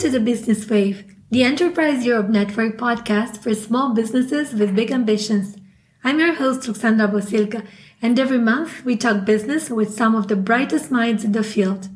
[0.00, 5.58] to the Business Wave, the Enterprise Europe Network podcast for small businesses with big ambitions.
[6.02, 7.66] I'm your host, Ruxandra Bosilka,
[8.00, 11.90] and every month we talk business with some of the brightest minds in the field.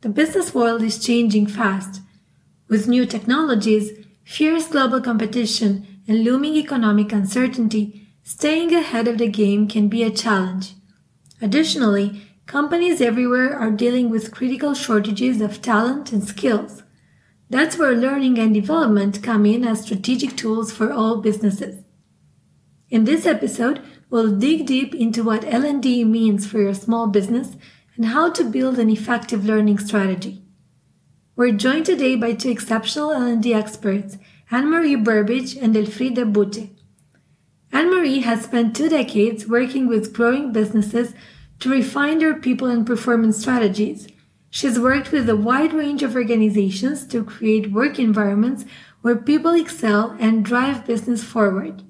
[0.00, 2.00] The business world is changing fast.
[2.66, 3.90] With new technologies,
[4.24, 10.10] fierce global competition, and looming economic uncertainty, staying ahead of the game can be a
[10.10, 10.72] challenge.
[11.42, 16.84] Additionally, companies everywhere are dealing with critical shortages of talent and skills.
[17.48, 21.84] That's where learning and development come in as strategic tools for all businesses.
[22.90, 27.56] In this episode, we'll dig deep into what L&D means for your small business
[27.96, 30.42] and how to build an effective learning strategy.
[31.36, 34.18] We're joined today by two exceptional L&D experts,
[34.50, 36.70] Anne-Marie Burbidge and Elfride Boute.
[37.72, 41.14] Anne-Marie has spent two decades working with growing businesses
[41.60, 44.08] to refine their people and performance strategies.
[44.50, 48.64] She's worked with a wide range of organizations to create work environments
[49.02, 51.82] where people excel and drive business forward.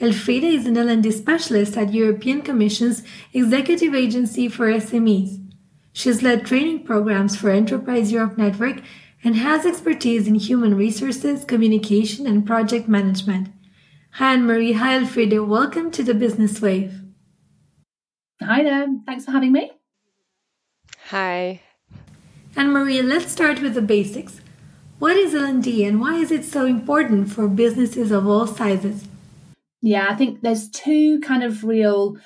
[0.00, 5.44] Elfride is an L&D specialist at European Commission's Executive Agency for SMEs.
[5.92, 8.80] She's led training programs for Enterprise Europe Network
[9.24, 13.48] and has expertise in human resources, communication, and project management.
[14.12, 14.74] Hi, Anne-Marie.
[14.74, 15.46] Hi, Elfride.
[15.46, 17.00] Welcome to the Business Wave.
[18.40, 18.86] Hi there.
[19.04, 19.72] Thanks for having me.
[21.10, 21.62] Hi.
[22.54, 24.42] Anne-Marie, let's start with the basics.
[24.98, 29.06] What is L&D and why is it so important for businesses of all sizes?
[29.80, 32.18] Yeah, I think there's two kind of real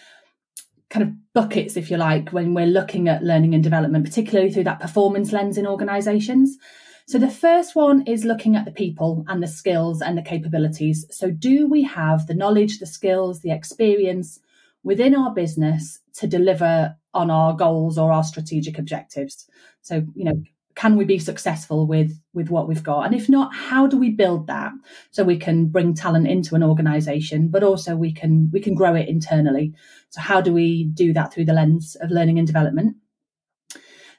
[0.90, 4.64] kind of buckets, if you like, when we're looking at learning and development, particularly through
[4.64, 6.58] that performance lens in organizations.
[7.06, 11.06] So the first one is looking at the people and the skills and the capabilities.
[11.12, 14.40] So do we have the knowledge, the skills, the experience
[14.82, 19.48] within our business to deliver on our goals or our strategic objectives?
[19.82, 20.42] So, you know,
[20.74, 23.02] can we be successful with with what we've got?
[23.06, 24.72] And if not how do we build that?
[25.10, 28.94] So we can bring talent into an organization but also we can we can grow
[28.94, 29.74] it internally.
[30.10, 32.96] So how do we do that through the lens of learning and development?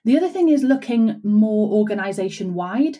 [0.06, 3.00] The other thing is looking more organization wide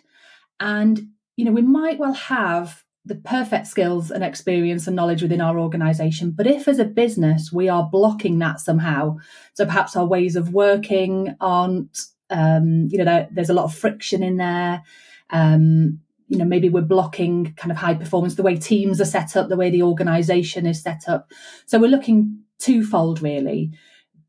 [0.60, 5.42] and you know we might well have the perfect skills and experience and knowledge within
[5.42, 9.16] our organization but if as a business we are blocking that somehow
[9.54, 12.00] so perhaps our ways of working aren't
[12.34, 14.84] um, you know, there, there's a lot of friction in there.
[15.30, 19.36] Um, you know, maybe we're blocking kind of high performance, the way teams are set
[19.36, 21.32] up, the way the organization is set up.
[21.66, 23.72] So we're looking twofold, really,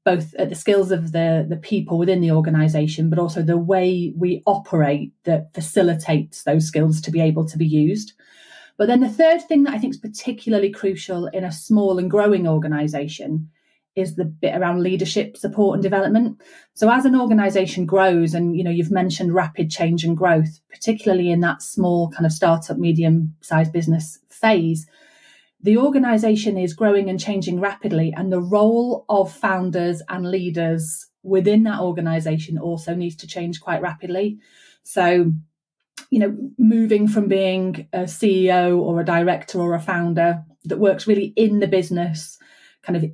[0.04, 4.12] both at the skills of the, the people within the organization, but also the way
[4.16, 8.12] we operate that facilitates those skills to be able to be used.
[8.76, 12.10] But then the third thing that I think is particularly crucial in a small and
[12.10, 13.50] growing organization
[13.94, 16.40] is the bit around leadership support and development.
[16.74, 21.30] So as an organization grows and you know you've mentioned rapid change and growth, particularly
[21.30, 24.86] in that small kind of startup medium sized business phase,
[25.60, 31.62] the organization is growing and changing rapidly and the role of founders and leaders within
[31.62, 34.38] that organization also needs to change quite rapidly.
[34.82, 35.32] So
[36.14, 41.08] you know, moving from being a CEO or a director or a founder that works
[41.08, 42.38] really in the business
[42.84, 43.04] kind of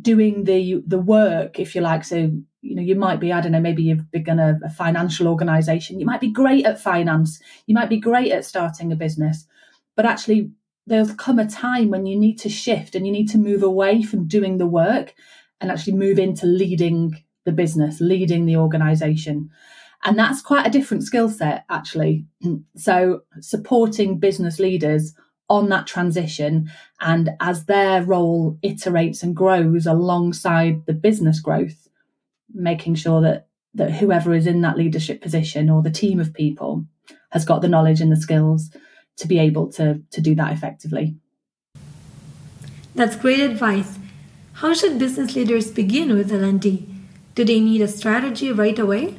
[0.00, 2.04] doing the the work, if you like.
[2.04, 2.30] So
[2.62, 5.98] you know, you might be I don't know, maybe you've begun a, a financial organisation.
[5.98, 7.40] You might be great at finance.
[7.66, 9.44] You might be great at starting a business,
[9.96, 10.52] but actually
[10.86, 14.04] there'll come a time when you need to shift and you need to move away
[14.04, 15.16] from doing the work
[15.60, 19.50] and actually move into leading the business, leading the organization.
[20.06, 22.24] And that's quite a different skill set, actually.
[22.76, 25.12] So, supporting business leaders
[25.48, 31.88] on that transition and as their role iterates and grows alongside the business growth
[32.52, 36.84] making sure that that whoever is in that leadership position or the team of people
[37.30, 38.70] has got the knowledge and the skills
[39.16, 41.14] to be able to to do that effectively.
[42.94, 43.98] That's great advice.
[44.54, 46.88] How should business leaders begin with l&d
[47.34, 49.16] do they need a strategy right away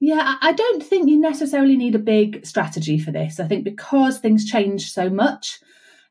[0.00, 3.40] yeah, I don't think you necessarily need a big strategy for this.
[3.40, 5.60] I think because things change so much,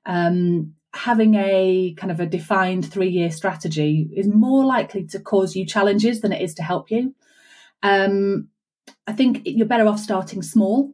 [0.06, 5.56] um, having a kind of a defined three year strategy is more likely to cause
[5.56, 7.14] you challenges than it is to help you.
[7.82, 8.50] Um,
[9.08, 10.94] I think you're better off starting small.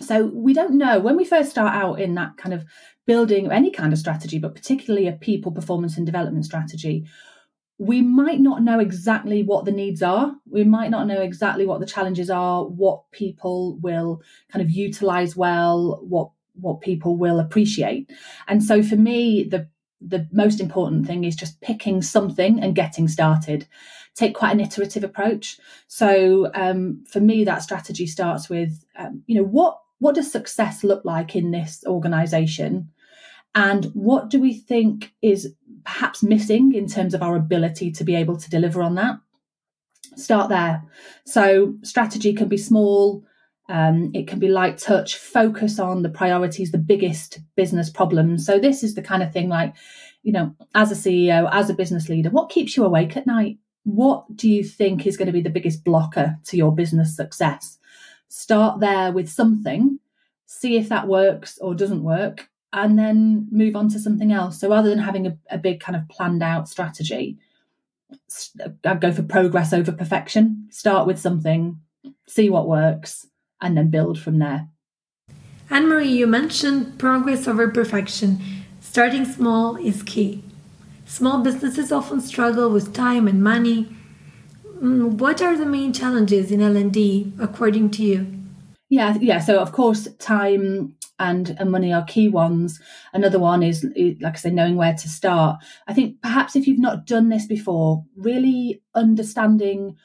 [0.00, 2.64] So we don't know when we first start out in that kind of
[3.06, 7.06] building any kind of strategy, but particularly a people performance and development strategy
[7.78, 10.34] we might not know exactly what the needs are.
[10.48, 15.36] We might not know exactly what the challenges are, what people will kind of utilize
[15.36, 18.10] well, what what people will appreciate.
[18.48, 19.68] And so for me, the
[20.00, 23.66] the most important thing is just picking something and getting started.
[24.14, 25.58] Take quite an iterative approach.
[25.88, 30.84] So um, for me, that strategy starts with, um, you know, what what does success
[30.84, 32.90] look like in this organization?
[33.54, 35.54] And what do we think is
[35.86, 39.16] perhaps missing in terms of our ability to be able to deliver on that?
[40.16, 40.82] Start there.
[41.24, 43.24] So, strategy can be small,
[43.68, 48.44] um, it can be light touch, focus on the priorities, the biggest business problems.
[48.44, 49.74] So, this is the kind of thing like,
[50.22, 53.58] you know, as a CEO, as a business leader, what keeps you awake at night?
[53.84, 57.78] What do you think is going to be the biggest blocker to your business success?
[58.28, 60.00] Start there with something,
[60.46, 64.60] see if that works or doesn't work, and then move on to something else.
[64.60, 67.38] So rather than having a, a big kind of planned out strategy,
[68.84, 70.68] I'd go for progress over perfection.
[70.70, 71.80] Start with something,
[72.28, 73.26] see what works,
[73.62, 74.68] and then build from there.
[75.70, 78.40] Anne Marie, you mentioned progress over perfection.
[78.80, 80.44] Starting small is key.
[81.06, 83.88] Small businesses often struggle with time and money.
[84.80, 88.36] Mm, what are the main challenges in L&D according to you?
[88.90, 89.40] Yeah, yeah.
[89.40, 92.80] So of course, time and, and money are key ones.
[93.12, 93.86] Another one is,
[94.20, 95.62] like I say, knowing where to start.
[95.86, 99.96] I think perhaps if you've not done this before, really understanding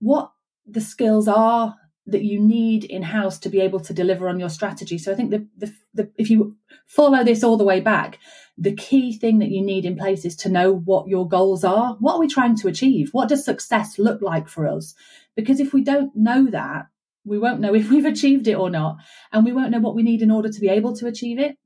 [0.00, 0.32] what
[0.66, 1.76] the skills are
[2.06, 4.98] that you need in house to be able to deliver on your strategy.
[4.98, 8.18] So I think the, the, the, if you follow this all the way back,
[8.58, 11.96] the key thing that you need in place is to know what your goals are.
[12.00, 13.10] What are we trying to achieve?
[13.12, 14.94] What does success look like for us?
[15.36, 16.86] Because if we don't know that,
[17.24, 18.96] we won't know if we've achieved it or not
[19.32, 21.56] and we won't know what we need in order to be able to achieve it.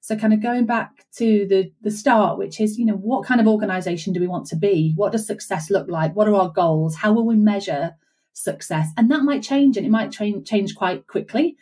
[0.00, 3.40] So kind of going back to the the start which is you know what kind
[3.40, 4.92] of organization do we want to be?
[4.96, 6.14] What does success look like?
[6.16, 6.96] What are our goals?
[6.96, 7.96] How will we measure
[8.32, 8.88] success?
[8.96, 11.56] And that might change and it might tra- change quite quickly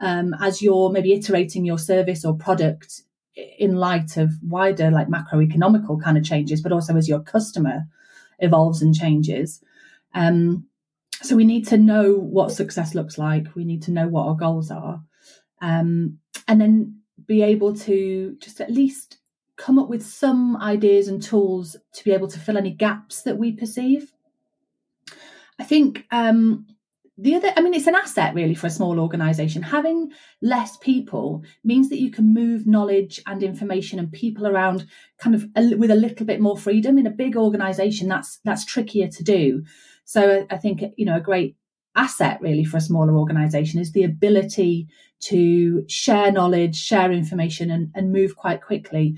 [0.00, 3.02] um, as you're maybe iterating your service or product
[3.34, 7.82] in light of wider like macroeconomical kind of changes but also as your customer
[8.38, 9.62] evolves and changes.
[10.14, 10.66] Um,
[11.22, 13.54] so we need to know what success looks like.
[13.54, 15.02] We need to know what our goals are.
[15.60, 19.18] Um, and then be able to just at least
[19.56, 23.38] come up with some ideas and tools to be able to fill any gaps that
[23.38, 24.12] we perceive.
[25.58, 26.66] I think um,
[27.18, 29.62] the other, I mean, it's an asset really for a small organization.
[29.62, 34.86] Having less people means that you can move knowledge and information and people around
[35.18, 36.98] kind of a, with a little bit more freedom.
[36.98, 39.62] In a big organization, that's that's trickier to do.
[40.04, 41.56] So I think, you know, a great
[41.94, 44.88] asset really for a smaller organization is the ability
[45.20, 49.16] to share knowledge, share information, and, and move quite quickly.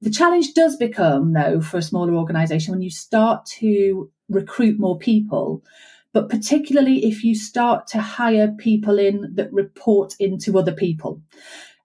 [0.00, 4.98] The challenge does become, though, for a smaller organization when you start to recruit more
[4.98, 5.62] people,
[6.12, 11.22] but particularly if you start to hire people in that report into other people.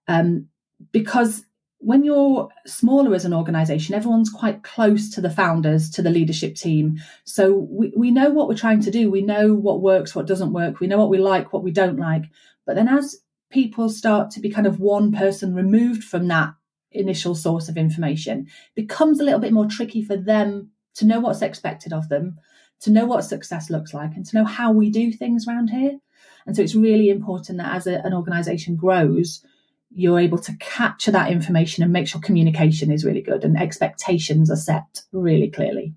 [0.08, 0.48] Um,
[0.92, 1.46] because
[1.80, 6.56] when you're smaller as an organization, everyone's quite close to the founders, to the leadership
[6.56, 7.00] team.
[7.24, 9.10] So we, we know what we're trying to do.
[9.10, 10.80] We know what works, what doesn't work.
[10.80, 12.26] We know what we like, what we don't like.
[12.66, 16.54] But then as people start to be kind of one person removed from that
[16.92, 21.42] initial source of information, becomes a little bit more tricky for them to know what's
[21.42, 22.38] expected of them,
[22.82, 25.98] to know what success looks like, and to know how we do things around here.
[26.46, 29.46] And so it's really important that as a, an organization grows,
[29.92, 34.50] you're able to capture that information and make sure communication is really good and expectations
[34.52, 35.94] are set really clearly.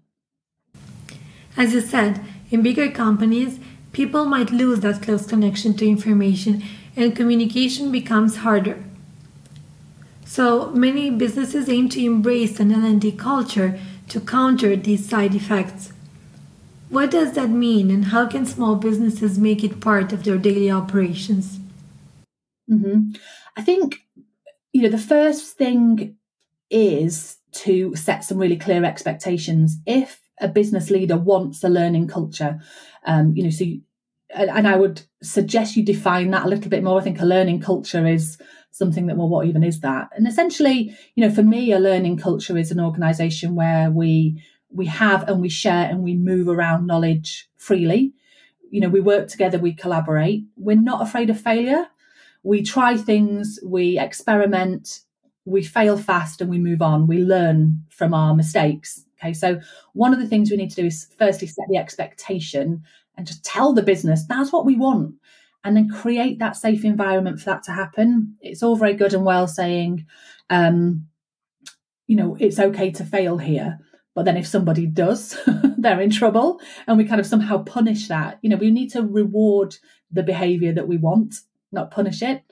[1.57, 3.59] As you said, in bigger companies,
[3.93, 6.63] people might lose that close connection to information
[6.97, 8.83] and communication becomes harder.
[10.25, 13.79] So many businesses aim to embrace an L&D culture
[14.09, 15.93] to counter these side effects.
[16.89, 20.71] What does that mean and how can small businesses make it part of their daily
[20.71, 21.59] operations?
[22.71, 23.13] Mm-hmm.
[23.57, 23.99] I think,
[24.73, 26.17] you know, the first thing
[26.71, 29.77] is to set some really clear expectations.
[29.87, 32.61] If a business leader wants a learning culture,
[33.05, 33.83] um, you know, so, you,
[34.35, 36.99] and, and I would suggest you define that a little bit more.
[36.99, 38.39] I think a learning culture is
[38.71, 40.09] something that, well, what even is that?
[40.17, 44.87] And essentially, you know, for me, a learning culture is an organization where we, we
[44.87, 48.15] have and we share and we move around knowledge freely.
[48.71, 50.45] You know, we work together, we collaborate.
[50.57, 51.89] We're not afraid of failure
[52.43, 55.01] we try things, we experiment,
[55.45, 57.07] we fail fast and we move on.
[57.07, 59.05] We learn from our mistakes.
[59.21, 59.61] Okay, so
[59.93, 62.83] one of the things we need to do is firstly set the expectation
[63.17, 65.15] and just tell the business that's what we want
[65.65, 68.37] and then create that safe environment for that to happen.
[68.41, 70.07] It's all very good and well saying,
[70.51, 71.07] um,
[72.09, 73.79] you know, it's okay to fail here.
[74.15, 75.39] But then if somebody does,
[75.79, 76.61] they're in trouble.
[76.87, 78.39] And we kind of somehow punish that.
[78.43, 79.77] You know, we need to reward
[80.11, 81.37] the behavior that we want
[81.73, 82.43] not punish it.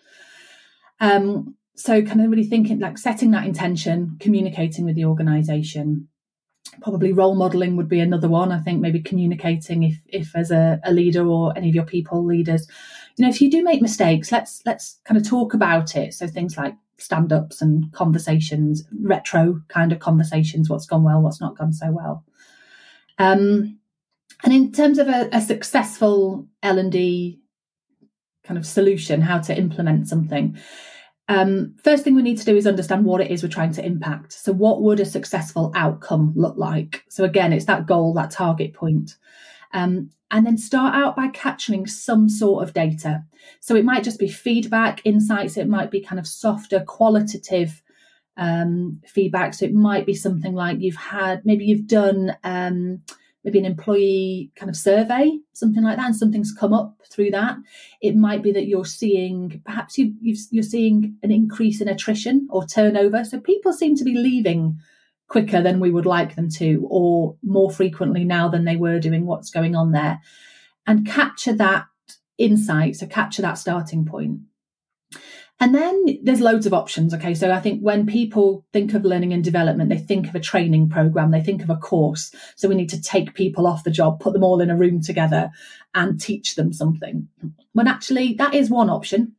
[1.00, 6.08] Um, so kind of really thinking like setting that intention, communicating with the organization.
[6.82, 8.52] Probably role modeling would be another one.
[8.52, 12.24] I think maybe communicating if if as a, a leader or any of your people
[12.24, 12.68] leaders,
[13.16, 16.14] you know, if you do make mistakes, let's let's kind of talk about it.
[16.14, 21.40] So things like stand ups and conversations, retro kind of conversations, what's gone well, what's
[21.40, 22.24] not gone so well.
[23.18, 23.78] Um,
[24.44, 27.39] and in terms of a, a successful L and D
[28.50, 30.58] kind of solution, how to implement something,
[31.28, 33.86] um, first thing we need to do is understand what it is we're trying to
[33.86, 34.32] impact.
[34.32, 37.04] So, what would a successful outcome look like?
[37.08, 39.16] So, again, it's that goal, that target point.
[39.72, 43.22] Um, and then start out by capturing some sort of data.
[43.60, 47.80] So, it might just be feedback, insights, it might be kind of softer, qualitative
[48.36, 49.54] um, feedback.
[49.54, 52.36] So, it might be something like you've had, maybe you've done.
[53.44, 57.56] Maybe an employee kind of survey, something like that, and something's come up through that.
[58.02, 62.66] It might be that you're seeing, perhaps you, you're seeing an increase in attrition or
[62.66, 63.24] turnover.
[63.24, 64.78] So people seem to be leaving
[65.28, 69.24] quicker than we would like them to, or more frequently now than they were doing
[69.24, 70.20] what's going on there.
[70.86, 71.86] And capture that
[72.36, 74.40] insight, so capture that starting point.
[75.62, 77.12] And then there's loads of options.
[77.12, 77.34] Okay.
[77.34, 80.88] So I think when people think of learning and development, they think of a training
[80.88, 82.34] program, they think of a course.
[82.56, 85.02] So we need to take people off the job, put them all in a room
[85.02, 85.50] together
[85.94, 87.28] and teach them something.
[87.74, 89.34] When actually that is one option.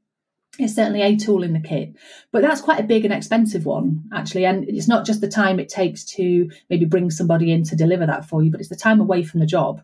[0.60, 1.96] It's certainly a tool in the kit,
[2.32, 4.46] but that's quite a big and expensive one, actually.
[4.46, 8.06] And it's not just the time it takes to maybe bring somebody in to deliver
[8.06, 9.82] that for you, but it's the time away from the job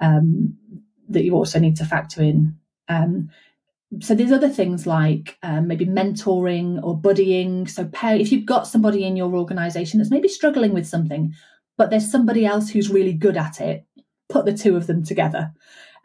[0.00, 0.58] um,
[1.08, 2.58] that you also need to factor in.
[2.88, 3.30] Um,
[4.00, 7.68] so there's other things like um, maybe mentoring or buddying.
[7.68, 11.34] So pair, if you've got somebody in your organization that's maybe struggling with something
[11.76, 13.84] but there's somebody else who's really good at it
[14.28, 15.52] put the two of them together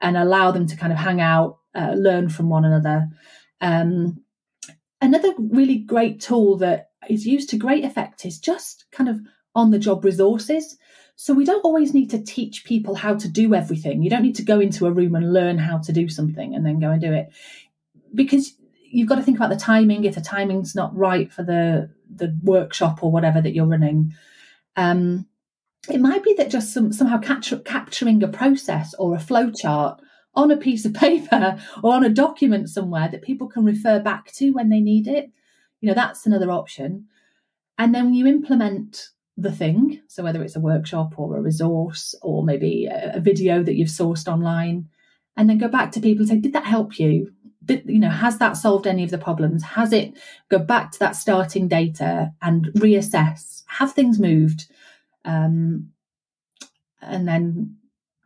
[0.02, 3.08] and allow them to kind of hang out uh, learn from one another.
[3.62, 4.24] Um,
[5.02, 9.20] another really great tool that is used to great effect is just kind of
[9.56, 10.78] on the job resources.
[11.16, 14.04] So we don't always need to teach people how to do everything.
[14.04, 16.66] You don't need to go into a room and learn how to do something and
[16.66, 17.30] then go and do it
[18.14, 18.54] because
[18.90, 20.04] you've got to think about the timing.
[20.04, 24.14] If the timing's not right for the the workshop or whatever that you're running,
[24.76, 25.28] um,
[25.90, 30.02] it might be that just some, somehow capturing a process or a flow chart
[30.36, 34.32] on a piece of paper or on a document somewhere that people can refer back
[34.34, 35.30] to when they need it.
[35.82, 37.08] You know, that's another option.
[37.78, 42.44] And then you implement the thing, so whether it's a workshop or a resource or
[42.44, 44.90] maybe a, a video that you've sourced online,
[45.36, 47.32] and then go back to people and say, Did that help you?
[47.70, 49.64] You know has that solved any of the problems?
[49.64, 50.14] Has it
[50.50, 53.64] go back to that starting data and reassess?
[53.68, 54.70] Have things moved?
[55.26, 55.90] Um,
[57.02, 57.78] and then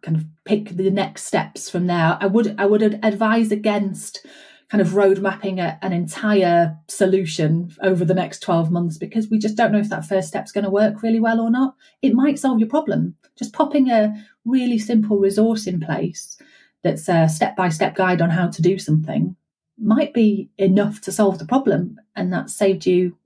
[0.02, 2.18] kind of pick the next steps from there.
[2.20, 4.26] I would i would advise against
[4.70, 9.38] kind of road mapping a, an entire solution over the next 12 months because we
[9.38, 11.76] just don't know if that first step's going to work really well or not.
[12.02, 13.16] It might solve your problem.
[13.38, 14.14] Just popping a
[14.46, 16.38] really simple resource in place
[16.84, 19.36] that's a step by step guide on how to do something
[19.78, 22.00] might be enough to solve the problem.
[22.16, 23.18] And that saved you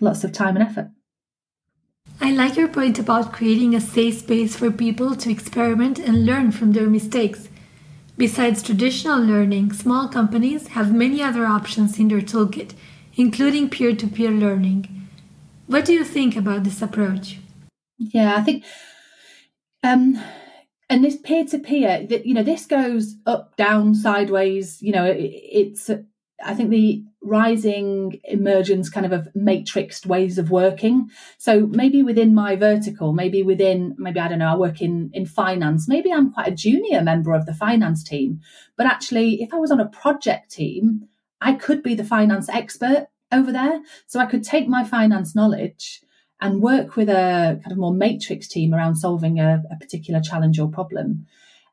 [0.00, 0.90] lots of time and effort.
[2.20, 6.52] I like your point about creating a safe space for people to experiment and learn
[6.52, 7.48] from their mistakes.
[8.18, 12.72] Besides traditional learning, small companies have many other options in their toolkit,
[13.16, 15.08] including peer to peer learning.
[15.66, 17.38] What do you think about this approach?
[17.96, 18.64] Yeah, I think
[19.82, 20.20] um,
[20.90, 25.04] and this peer to peer that you know this goes up down sideways you know
[25.04, 25.88] it, it's
[26.44, 31.10] i think the rising emergence kind of of matrixed ways of working.
[31.36, 35.26] So maybe within my vertical maybe within maybe i don't know i work in in
[35.26, 38.40] finance maybe i'm quite a junior member of the finance team
[38.76, 41.08] but actually if i was on a project team
[41.42, 43.82] i could be the finance expert over there.
[44.06, 46.00] So i could take my finance knowledge
[46.40, 50.58] and work with a kind of more matrix team around solving a, a particular challenge
[50.58, 51.26] or problem.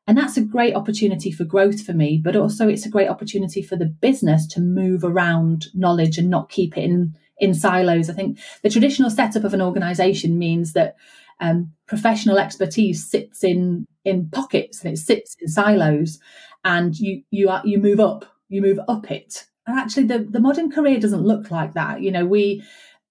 [0.06, 3.62] And that's a great opportunity for growth for me, but also it's a great opportunity
[3.62, 8.08] for the business to move around knowledge and not keep it in, in silos.
[8.08, 10.96] I think the traditional setup of an organization means that
[11.40, 16.18] um, professional expertise sits in in pockets and it sits in silos,
[16.64, 19.44] and you you are, you move up, you move up it.
[19.66, 22.00] And actually, the the modern career doesn't look like that.
[22.00, 22.64] You know, we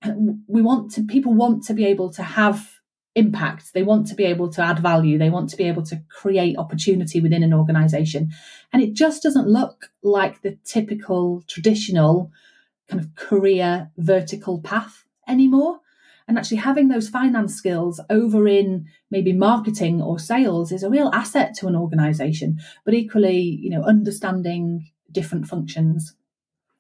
[0.48, 2.78] we want to people want to be able to have
[3.18, 3.74] impact.
[3.74, 5.18] They want to be able to add value.
[5.18, 8.30] They want to be able to create opportunity within an organization.
[8.72, 12.32] And it just doesn't look like the typical traditional
[12.88, 15.80] kind of career vertical path anymore.
[16.28, 21.10] And actually having those finance skills over in maybe marketing or sales is a real
[21.14, 26.17] asset to an organization but equally you know understanding different functions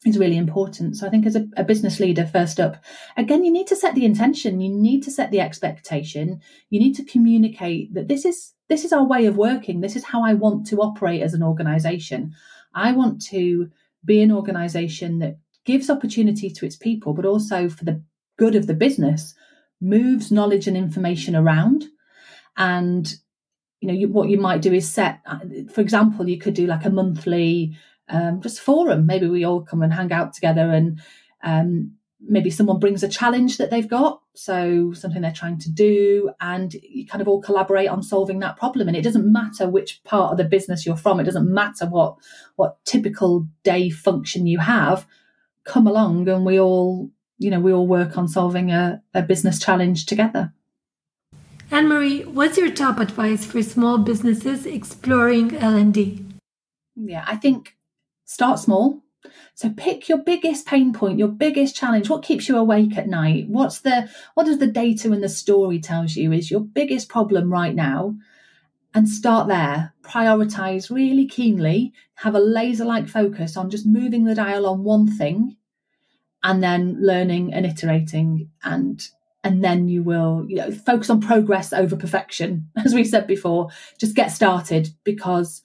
[0.05, 0.95] is really important.
[0.95, 2.77] So I think as a, a, business leader, first up,
[3.15, 6.39] again, you need to set the intention, you need to set the expectation,
[6.69, 10.03] you need to communicate that this is this is our way of working, this is
[10.03, 12.33] how I want to operate as an organization.
[12.75, 13.69] I want to
[14.03, 18.03] be an organization that gives opportunity to its people, but also for the
[18.37, 19.33] good of the business,
[19.81, 21.85] moves knowledge and information around.
[22.57, 23.11] And
[23.79, 25.39] you know, you, what you might do is set, uh,
[25.71, 27.77] for example, you could do like a monthly
[28.09, 29.05] um, just forum.
[29.05, 30.99] Maybe we all come and hang out together and
[31.43, 34.21] um, maybe someone brings a challenge that they've got.
[34.33, 38.57] So something they're trying to do and you kind of all collaborate on solving that
[38.57, 38.87] problem.
[38.87, 41.19] And it doesn't matter which part of the business you're from.
[41.19, 42.17] It doesn't matter what
[42.55, 45.05] what typical day function you have.
[45.63, 47.09] Come along and we all
[47.39, 50.53] you know we all work on solving a, a business challenge together.
[51.69, 56.25] Anne marie what's your top advice for small businesses exploring l&d
[56.95, 57.76] yeah i think
[58.27, 59.01] start small.
[59.55, 62.09] So pick your biggest pain point, your biggest challenge.
[62.09, 63.47] What keeps you awake at night?
[63.49, 67.51] What's the what does the data and the story tells you is your biggest problem
[67.51, 68.15] right now?
[68.93, 69.93] And start there.
[70.01, 71.93] Prioritize really keenly.
[72.15, 75.57] Have a laser-like focus on just moving the dial on one thing,
[76.43, 79.09] and then learning and iterating and
[79.43, 83.69] and then you will you know focus on progress over perfection as we said before
[83.99, 85.61] just get started because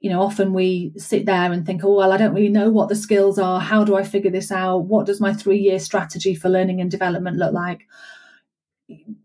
[0.00, 2.88] you know, often we sit there and think, oh, well, I don't really know what
[2.88, 3.60] the skills are.
[3.60, 4.78] How do I figure this out?
[4.84, 7.86] What does my three year strategy for learning and development look like?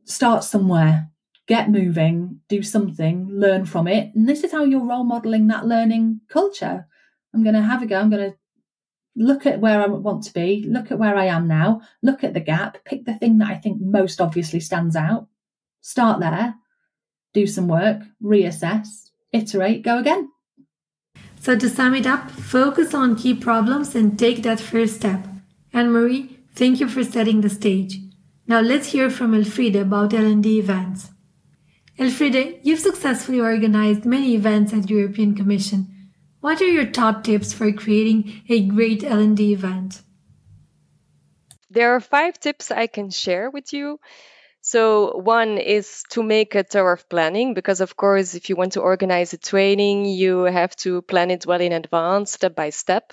[0.05, 1.09] Start somewhere,
[1.47, 4.13] get moving, do something, learn from it.
[4.15, 6.87] And this is how you're role modeling that learning culture.
[7.33, 7.99] I'm going to have a go.
[7.99, 8.37] I'm going to
[9.15, 12.33] look at where I want to be, look at where I am now, look at
[12.33, 15.27] the gap, pick the thing that I think most obviously stands out,
[15.81, 16.55] start there,
[17.33, 20.32] do some work, reassess, iterate, go again.
[21.43, 25.27] So, to sum it up, focus on key problems and take that first step.
[25.73, 27.99] Anne Marie, thank you for setting the stage.
[28.47, 31.09] Now, let's hear from Elfride about L&D events.
[31.99, 36.11] Elfride, you've successfully organized many events at the European Commission.
[36.39, 40.01] What are your top tips for creating a great L&D event?
[41.69, 43.99] There are five tips I can share with you.
[44.65, 48.79] So, one is to make a thorough planning because, of course, if you want to
[48.79, 53.11] organize a training, you have to plan it well in advance, step by step.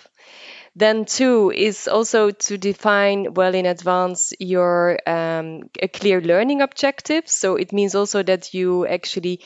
[0.76, 7.28] Then, two is also to define well in advance your um, a clear learning objective.
[7.28, 9.40] So, it means also that you actually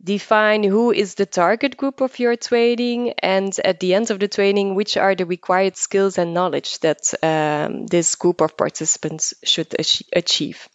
[0.00, 4.28] define who is the target group of your training and at the end of the
[4.28, 9.74] training which are the required skills and knowledge that um, this group of participants should
[10.12, 10.68] achieve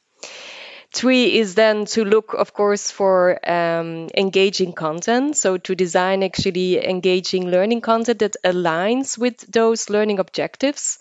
[0.98, 5.38] Three is then to look, of course, for um, engaging content.
[5.38, 10.98] So to design actually engaging learning content that aligns with those learning objectives.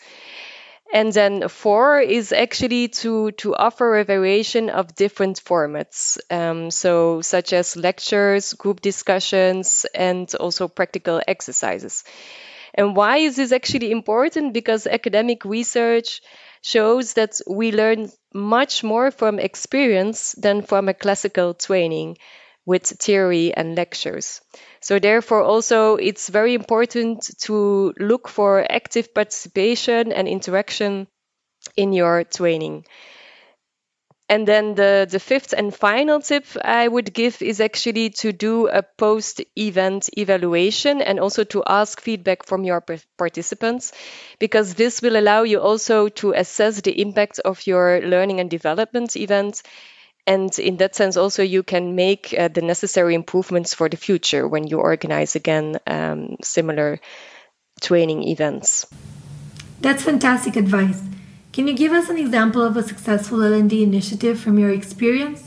[0.93, 6.19] And then four is actually to, to offer a variation of different formats.
[6.31, 12.05] Um, so such as lectures, group discussions, and also practical exercises.
[12.75, 14.53] And why is this actually important?
[14.53, 16.21] Because academic research
[16.63, 22.19] shows that we learn much more from experience than from a classical training
[22.67, 24.41] with theory and lectures.
[24.81, 31.07] So therefore also it's very important to look for active participation and interaction
[31.77, 32.85] in your training.
[34.29, 38.67] And then the, the fifth and final tip I would give is actually to do
[38.67, 42.83] a post event evaluation and also to ask feedback from your
[43.17, 43.93] participants,
[44.41, 49.17] because this will allow you also to assess the impact of your learning and development
[49.17, 49.63] event.
[50.27, 54.49] And in that sense, also you can make uh, the necessary improvements for the future
[54.49, 56.99] when you organize again um, similar
[57.81, 58.87] training events.
[59.81, 61.01] That's fantastic advice.
[61.57, 65.43] Can you give us an example of a successful L&D initiative from your experience?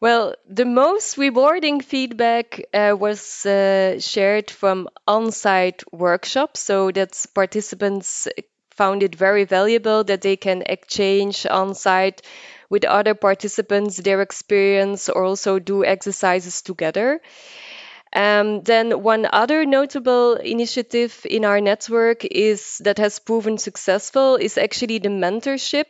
[0.00, 6.60] Well, the most rewarding feedback uh, was uh, shared from on site workshops.
[6.60, 8.28] So that participants
[8.70, 12.22] found it very valuable that they can exchange on site
[12.68, 17.20] with other participants their experience or also do exercises together.
[18.12, 24.58] Um, then one other notable initiative in our network is that has proven successful is
[24.58, 25.86] actually the mentorship.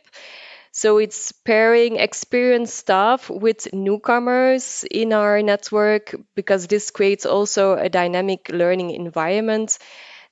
[0.71, 7.89] So it's pairing experienced staff with newcomers in our network because this creates also a
[7.89, 9.77] dynamic learning environment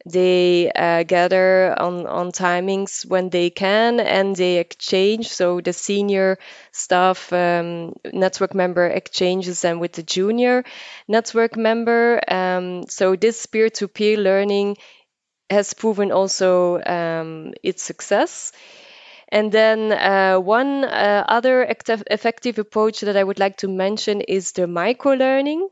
[0.05, 5.29] they uh, gather on, on timings when they can and they exchange.
[5.29, 6.37] So the senior
[6.71, 10.63] staff um, network member exchanges them with the junior
[11.07, 12.21] network member.
[12.27, 14.77] Um, so this peer to peer learning
[15.49, 18.51] has proven also um, its success.
[19.31, 24.53] And then uh, one uh, other effective approach that I would like to mention is
[24.53, 25.69] the micro learning,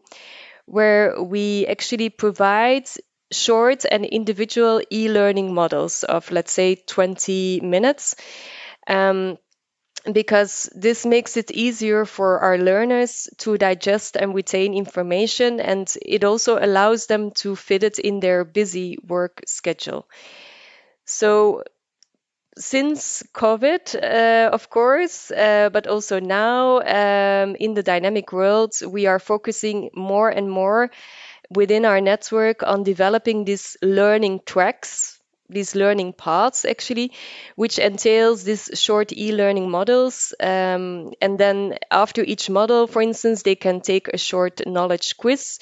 [0.65, 2.87] where we actually provide
[3.31, 8.15] short and individual e-learning models of let's say 20 minutes
[8.87, 9.37] um,
[10.11, 16.23] because this makes it easier for our learners to digest and retain information and it
[16.23, 20.07] also allows them to fit it in their busy work schedule.
[21.05, 21.63] So
[22.57, 29.05] since COVID, uh, of course, uh, but also now um, in the dynamic world, we
[29.05, 30.89] are focusing more and more
[31.49, 37.11] within our network on developing these learning tracks, these learning paths actually,
[37.55, 40.33] which entails these short e-learning models.
[40.39, 45.59] Um, and then after each model, for instance, they can take a short knowledge quiz.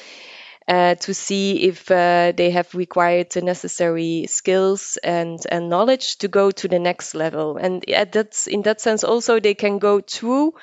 [0.67, 6.28] Uh, to see if uh, they have required the necessary skills and, and knowledge to
[6.28, 7.58] go to the next level.
[7.58, 10.56] And at that, in that sense, also they can go through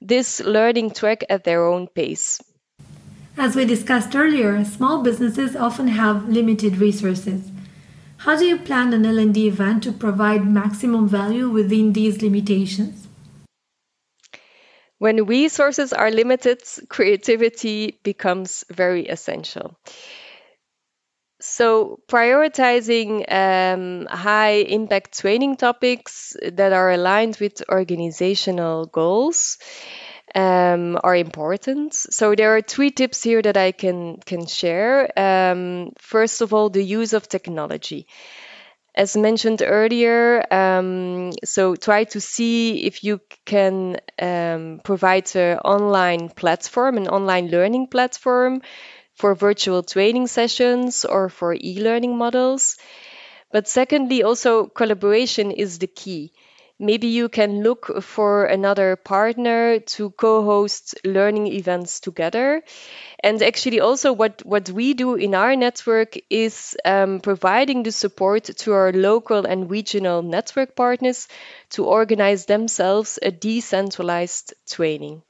[0.00, 2.40] this learning track at their own pace.
[3.36, 7.50] As we discussed earlier, small businesses often have limited resources.
[8.18, 13.08] How do you plan an L&D event to provide maximum value within these limitations?
[14.98, 19.78] When resources are limited, creativity becomes very essential.
[21.40, 29.56] So, prioritizing um, high impact training topics that are aligned with organizational goals
[30.34, 31.94] um, are important.
[31.94, 35.10] So there are three tips here that I can can share.
[35.18, 38.06] Um, first of all, the use of technology.
[38.94, 46.28] As mentioned earlier, um, so try to see if you can um, provide an online
[46.28, 48.62] platform, an online learning platform
[49.14, 52.76] for virtual training sessions or for e-learning models.
[53.52, 56.32] But secondly, also collaboration is the key
[56.80, 62.62] maybe you can look for another partner to co-host learning events together
[63.22, 68.44] and actually also what what we do in our network is um, providing the support
[68.44, 71.28] to our local and regional network partners
[71.68, 75.22] to organize themselves a decentralized training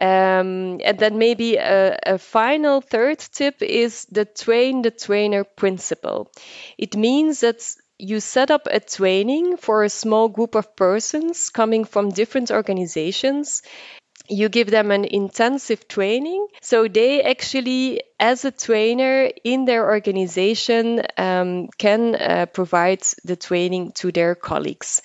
[0.00, 6.32] um, and then maybe a, a, final third tip is the train the trainer principle.
[6.78, 7.60] It means that
[8.00, 13.62] you set up a training for a small group of persons coming from different organizations.
[14.28, 16.46] You give them an intensive training.
[16.62, 23.92] So they actually as a trainer in their organization um, can uh, provide the training
[23.96, 25.02] to their colleagues.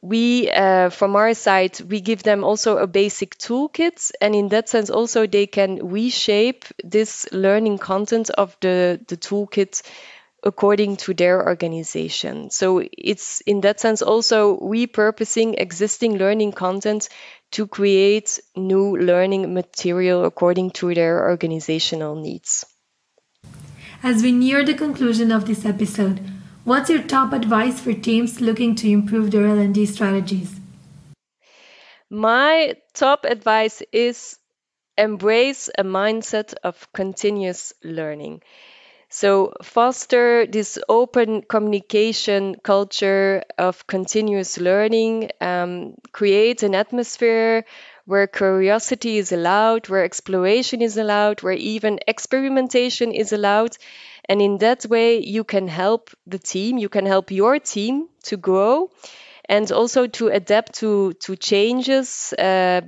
[0.00, 4.68] We uh, from our side we give them also a basic toolkit and in that
[4.68, 9.82] sense also they can reshape this learning content of the the toolkit
[10.48, 12.48] according to their organization.
[12.50, 17.10] So it's in that sense also repurposing existing learning content
[17.52, 22.64] to create new learning material according to their organizational needs.
[24.02, 26.20] As we near the conclusion of this episode,
[26.64, 30.58] what's your top advice for teams looking to improve their L&D strategies?
[32.08, 34.38] My top advice is
[34.96, 38.40] embrace a mindset of continuous learning.
[39.10, 47.64] So foster this open communication culture of continuous learning, um, create an atmosphere
[48.04, 53.76] where curiosity is allowed, where exploration is allowed, where even experimentation is allowed.
[54.28, 58.36] And in that way, you can help the team, you can help your team to
[58.36, 58.90] grow
[59.48, 62.34] and also to adapt to, to changes.
[62.38, 62.82] Uh,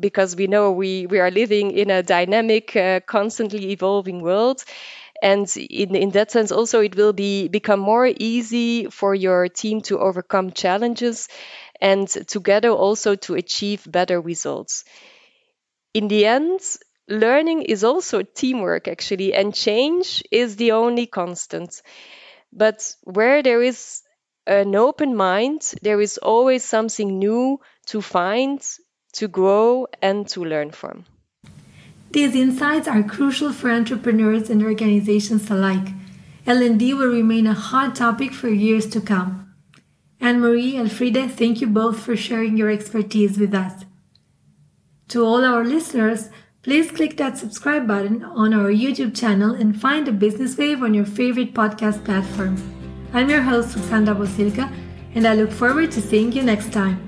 [0.00, 4.64] because we know we, we are living in a dynamic, uh, constantly evolving world
[5.22, 9.80] and in, in that sense also it will be become more easy for your team
[9.82, 11.28] to overcome challenges
[11.80, 14.84] and together also to achieve better results.
[15.94, 16.60] In the end
[17.08, 21.82] learning is also teamwork actually and change is the only constant.
[22.52, 24.02] But where there is
[24.46, 28.62] an open mind there is always something new to find
[29.14, 31.04] to grow and to learn from
[32.10, 35.88] these insights are crucial for entrepreneurs and organizations alike.
[36.46, 39.54] L&D will remain a hot topic for years to come.
[40.20, 43.84] Anne-Marie, Elfride, thank you both for sharing your expertise with us.
[45.08, 46.30] To all our listeners,
[46.62, 50.94] please click that subscribe button on our YouTube channel and find a Business Wave on
[50.94, 52.56] your favorite podcast platform.
[53.12, 54.70] I'm your host, Ruxandra Bosilka,
[55.14, 56.98] and I look forward to seeing you next time.